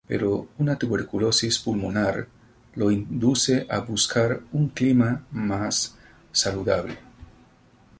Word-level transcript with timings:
Pero 0.09 0.47
una 0.57 0.79
tuberculosis 0.79 1.59
pulmonar 1.59 2.27
lo 2.73 2.89
induce 2.89 3.67
a 3.69 3.77
buscar 3.81 4.41
un 4.51 4.69
clima 4.69 5.23
más 5.29 5.95
saludable. 6.31 6.97